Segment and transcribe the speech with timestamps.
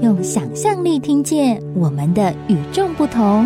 [0.00, 3.44] 用想象力听见我们的与众不同。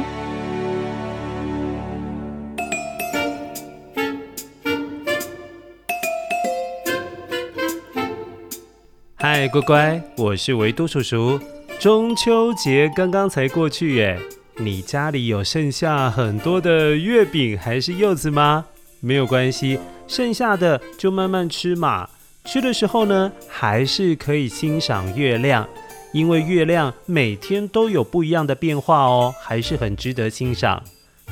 [9.14, 11.40] 嗨，乖乖，我是维多叔叔。
[11.80, 14.18] 中秋节刚刚才过去耶，
[14.58, 18.66] 你家里有剩下很多的月饼还是柚子吗？
[19.00, 19.78] 没有关系。
[20.06, 22.06] 剩下的就慢慢吃嘛。
[22.44, 25.66] 吃的时候呢，还是可以欣赏月亮，
[26.12, 30.82] 因为月亮每天都有不一样的变化哦，还是很值得欣赏。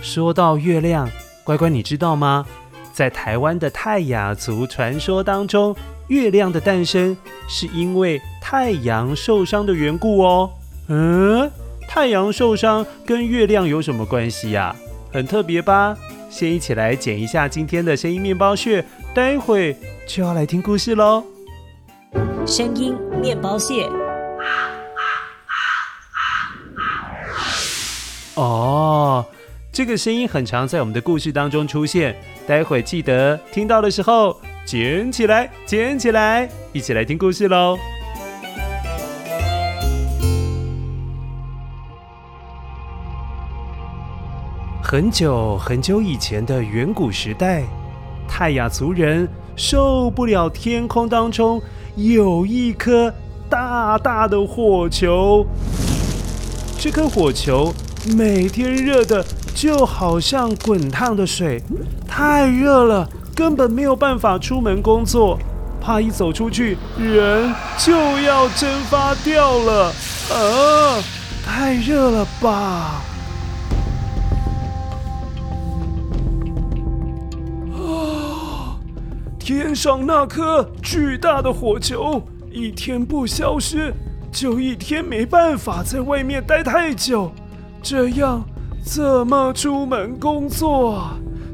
[0.01, 1.09] 说到月亮，
[1.45, 2.47] 乖乖你知道吗？
[2.93, 5.77] 在台湾的泰雅族传说当中，
[6.09, 7.17] 月亮的诞生
[7.49, 10.51] 是因为太阳受伤的缘故哦。
[10.89, 11.51] 嗯，
[11.89, 14.75] 太阳受伤跟月亮有什么关系呀？
[15.13, 15.97] 很特别吧？
[16.31, 19.77] 先一起来剪一下今天的声音面包屑，待会
[20.07, 21.25] 就要来听故事喽。
[22.47, 23.89] 声音面包屑。
[28.41, 29.27] 哦，
[29.71, 32.17] 这个声音很常在我们的故事当中出现，
[32.47, 37.77] 待会记得听到的时候捡起来，捡起来，一起来听故事喽。
[44.83, 47.65] 很久很久以前的远古时代，
[48.27, 51.61] 泰雅族人受不了天空当中
[51.95, 53.13] 有一颗
[53.51, 55.47] 大大的火球。
[56.79, 57.71] 这颗火球
[58.07, 61.63] 每天热的就好像滚烫的水，
[62.09, 65.39] 太热了，根本没有办法出门工作，
[65.81, 69.93] 怕一走出去人就要蒸发掉了。
[70.33, 71.03] 啊，
[71.45, 73.03] 太热了吧！
[79.39, 83.93] 天上那颗巨大的火球，一天不消失，
[84.33, 87.31] 就一天没办法在外面待太久。
[87.83, 88.45] 这样
[88.85, 91.11] 怎么出门工作？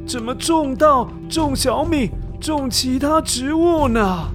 [0.06, 2.10] 怎么种稻、种小米、
[2.41, 4.28] 种其他植物呢？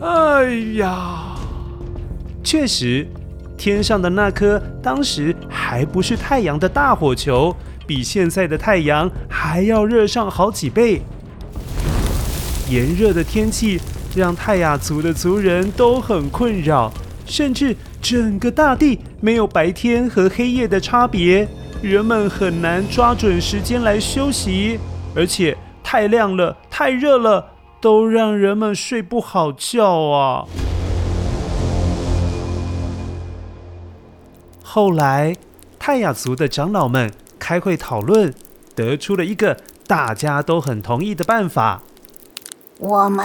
[0.00, 0.44] 哎
[0.76, 1.34] 呀，
[2.42, 3.06] 确实，
[3.56, 7.54] 天上的那颗当时还不是太阳的大火球，
[7.86, 11.00] 比现在的太阳还要热上好几倍。
[12.68, 13.80] 炎热的天气
[14.14, 16.92] 让泰雅族的族人都很困扰，
[17.26, 21.48] 甚至整个大地没有白天和黑夜的差别，
[21.82, 24.78] 人们很难抓准时间来休息，
[25.14, 30.44] 而且太亮了、太热了，都让人们睡不好觉啊。
[34.62, 35.36] 后来，
[35.78, 38.34] 泰雅族的长老们开会讨论，
[38.74, 41.82] 得出了一个大家都很同意的办法。
[42.78, 43.24] 我们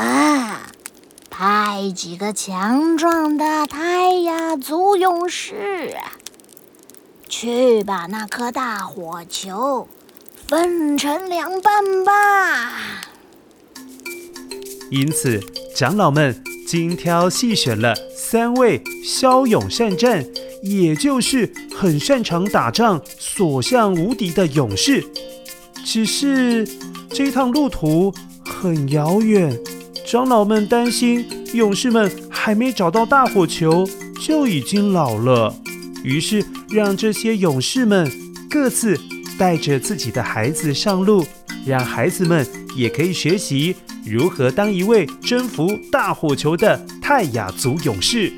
[1.41, 5.95] 派几个强壮的泰雅族勇士，
[7.29, 9.87] 去把那颗大火球
[10.49, 12.73] 分成两半吧。
[14.91, 15.39] 因此，
[15.73, 20.25] 长老们精挑细选了三位骁勇善战，
[20.61, 25.09] 也就是很擅长打仗、所向无敌的勇士。
[25.85, 26.67] 只是
[27.09, 28.13] 这趟路途，
[28.43, 29.57] 很遥远，
[30.09, 33.87] 长老们担心勇士们还没找到大火球
[34.19, 35.55] 就已经老了，
[36.03, 38.11] 于是让这些勇士们
[38.49, 38.99] 各自
[39.37, 41.23] 带着自己的孩子上路，
[41.63, 42.43] 让孩子们
[42.75, 48.33] 也可以学习如何当一位征服大火球的泰雅族勇士。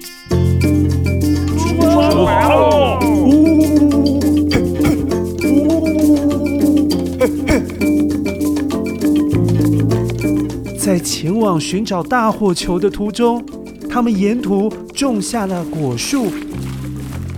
[10.92, 13.42] 在前往寻找大火球的途中，
[13.90, 16.30] 他们沿途种下了果树，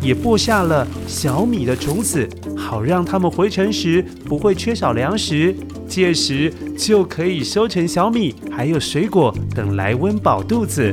[0.01, 2.27] 也播下了小米的种子，
[2.57, 5.55] 好让他们回城时不会缺少粮食，
[5.88, 10.91] 届时就可以收成小米，还有水果等来温饱肚子。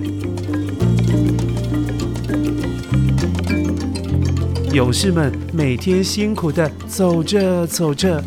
[4.75, 8.23] 勇士们每天辛苦地走着走着。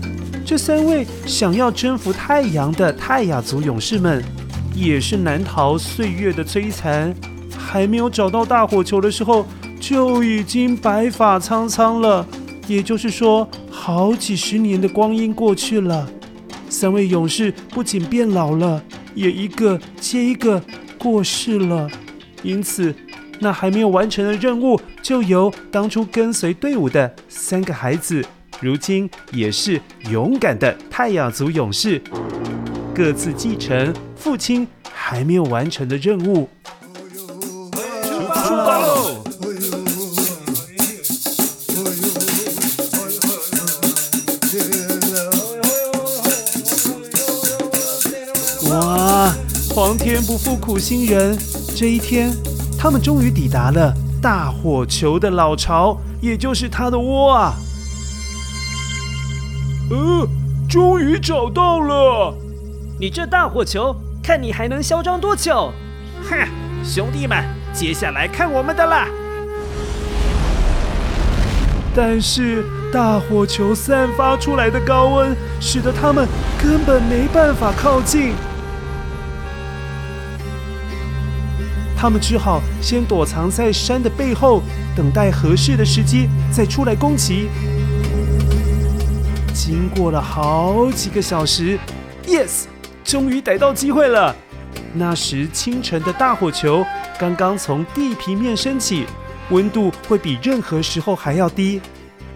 [0.53, 4.23] 这三位想要征服太阳的泰雅族勇士们，
[4.75, 7.11] 也是难逃岁月的摧残。
[7.57, 9.47] 还没有找到大火球的时候，
[9.79, 12.23] 就已经白发苍苍了。
[12.67, 16.07] 也就是说，好几十年的光阴过去了，
[16.69, 18.79] 三位勇士不仅变老了，
[19.15, 20.61] 也一个接一个
[20.99, 21.89] 过世了。
[22.43, 22.93] 因此，
[23.39, 28.23] 那还没有完成的任务，就由当初跟随队伍的三个孩子，
[28.63, 32.01] 如今也是勇敢的太阳族勇士，
[32.95, 36.47] 各自继承父亲还没有完成的任务。
[38.05, 39.21] 出发喽！
[48.69, 49.35] 哇！
[49.75, 51.37] 皇天不负苦心人，
[51.75, 52.31] 这一天，
[52.79, 57.55] 他们终于抵达了大火球的老巢，也就是他的窝啊！
[59.89, 60.27] 呃，
[60.69, 62.33] 终于找到了！
[62.99, 65.71] 你这大火球，看你还能嚣张多久？
[66.23, 66.47] 哼，
[66.83, 67.43] 兄弟们，
[67.73, 69.07] 接下来看我们的啦！
[71.95, 76.27] 但是大火球散发出来的高温，使得他们
[76.57, 78.33] 根本没办法靠近。
[81.95, 84.61] 他们只好先躲藏在山的背后，
[84.95, 87.49] 等待合适的时机再出来攻击。
[89.65, 91.79] 经过了好几个小时
[92.27, 92.65] ，yes，
[93.01, 94.35] 终于逮到机会了。
[94.93, 96.85] 那时清晨的大火球
[97.17, 99.05] 刚刚从地平面升起，
[99.51, 101.81] 温度会比任何时候还要低。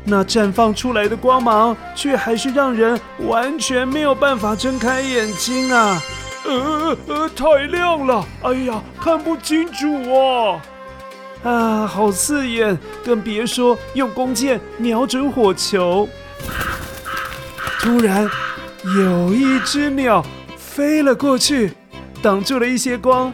[0.06, 2.98] 那绽放出来的光芒，却还是让人
[3.28, 6.02] 完全没有办法睁开眼睛啊！
[6.46, 8.26] 呃呃，太亮了！
[8.42, 10.62] 哎呀，看不清楚啊！
[11.44, 16.08] 啊，好刺眼，更别说用弓箭瞄准火球。
[17.88, 18.30] 突然，
[18.98, 20.22] 有一只鸟
[20.58, 21.72] 飞了过去，
[22.22, 23.32] 挡住了一些光。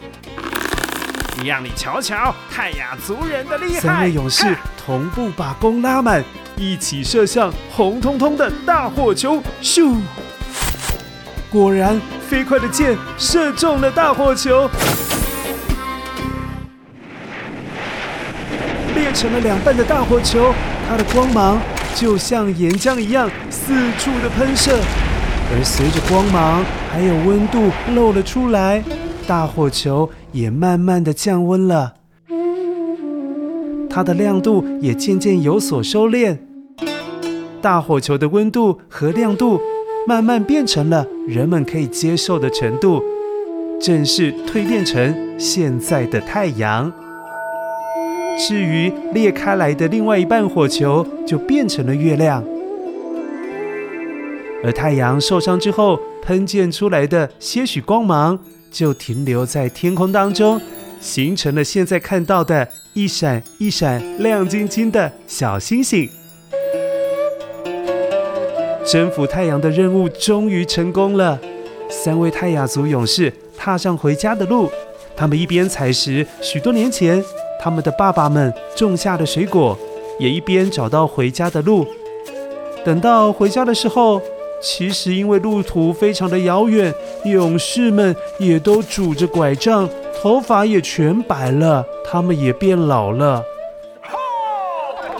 [1.43, 3.79] 让你瞧瞧泰雅族人的厉害！
[3.79, 6.23] 三位勇士同步把弓拉满，
[6.55, 9.41] 一起射向红彤彤的大火球。
[9.59, 9.95] 咻！
[11.49, 11.99] 果然。
[12.29, 14.69] 飞快的箭射中了大火球，
[18.93, 20.53] 裂成了两半的大火球，
[20.87, 21.59] 它的光芒
[21.95, 24.79] 就像岩浆一样四处的喷射，
[25.51, 28.83] 而随着光芒还有温度露了出来，
[29.27, 31.93] 大火球也慢慢的降温了，
[33.89, 36.37] 它的亮度也渐渐有所收敛，
[37.61, 39.59] 大火球的温度和亮度。
[40.05, 43.01] 慢慢变成了人们可以接受的程度，
[43.79, 46.91] 正式蜕变成现在的太阳。
[48.37, 52.43] 至于裂开来的另外一半火球，就变成了月亮。
[54.63, 58.39] 而太阳受伤之后喷溅出来的些许光芒，
[58.71, 60.59] 就停留在天空当中，
[60.99, 66.09] 形成了现在看到的一闪一闪亮晶晶的小星星。
[68.85, 71.39] 征服太阳的任务终于成功了，
[71.89, 74.69] 三位泰雅族勇士踏上回家的路。
[75.15, 77.23] 他们一边采石许多年前
[77.63, 79.77] 他们的爸爸们种下的水果，
[80.19, 81.87] 也一边找到回家的路。
[82.83, 84.21] 等到回家的时候，
[84.61, 86.93] 其实因为路途非常的遥远，
[87.23, 89.87] 勇士们也都拄着拐杖，
[90.21, 93.41] 头发也全白了，他们也变老了。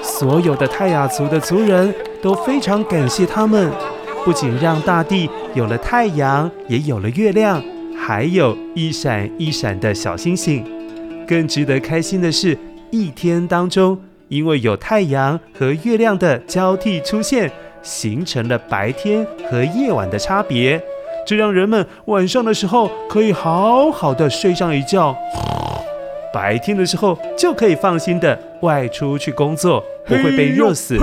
[0.01, 1.96] 所有的泰雅族的族人。
[2.24, 3.70] 都非常感谢他们，
[4.24, 7.62] 不仅让大地有了太阳，也有了月亮，
[7.98, 10.63] 还有一闪一闪的小星星。
[11.27, 12.58] 更值得开心的是，
[12.92, 17.51] 一天当中，因为有太阳和月亮的交替出现，
[17.82, 20.82] 形成了白天和夜晚的差别，
[21.25, 25.15] 这让人们晚上的时候可以好好的睡上一觉，
[26.34, 30.98] 白天的时候就可以放心的外出去工作，不会被热死。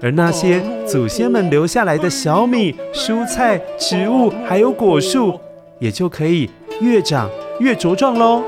[0.00, 5.40] 而那些祖先们留下来的小米、蔬菜、植物，还有果树，
[5.80, 6.48] 也就可以
[6.80, 8.40] 越长越茁壮喽。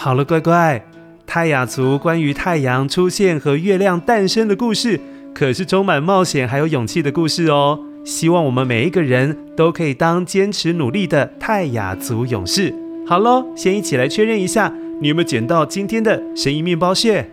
[0.00, 0.86] 好了，乖乖，
[1.26, 5.00] 泰雅族关于太阳出现和月亮诞生的故事，
[5.34, 7.80] 可是充满冒险还有勇气的故事哦。
[8.04, 12.72] 希望我们每一个人都可以当坚持努力的泰雅族勇士。
[13.08, 14.72] 好喽，先一起来确认一下。
[15.00, 17.32] 你有没有捡到今天的声音面包屑？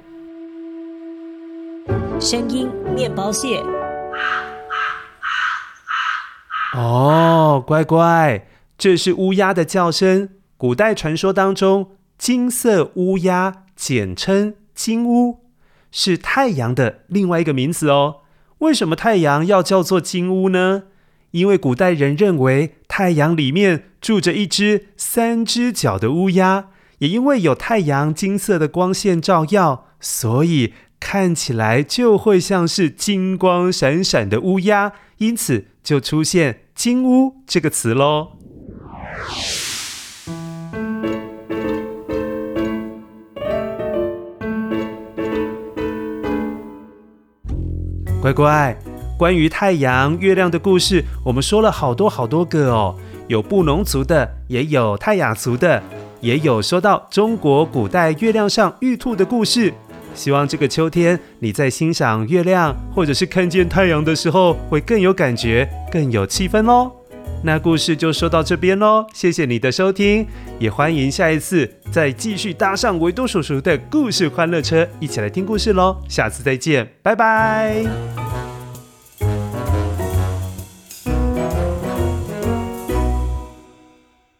[2.19, 3.61] 声音面包屑。
[6.73, 10.29] 哦，乖乖，这是乌鸦的叫声。
[10.57, 15.39] 古代传说当中，金色乌鸦简称金乌，
[15.91, 18.21] 是太阳的另外一个名字哦。
[18.59, 20.83] 为什么太阳要叫做金乌呢？
[21.31, 26.69] 因为古代人认为太阳里面住着一只三只脚的乌鸦。
[26.99, 38.37] 也因为有太阳金色的光线照耀，所以看起来就会像是金光闪闪的乌鸦，因此就出现“金乌”这个词喽。
[48.25, 48.75] 乖乖，
[49.19, 52.95] 关于太阳、月亮的故事，我们说了好多好多个哦，
[53.27, 55.83] 有布农族的，也有泰雅族的。
[56.21, 59.71] 也有说到中国古代月亮上玉兔的故事，
[60.15, 66.91] 希望这个秋天你在欣赏月亮或者是看见太阳的时候，会更有感觉，更有气氛哦。
[67.45, 70.25] 那故事就说到这边喽，谢谢你的收听，
[70.57, 75.95] 也欢迎下一次再继续搭上维多叔叔的故事欢乐车，一起来听故事喽。
[76.09, 78.24] 下次再见，拜拜。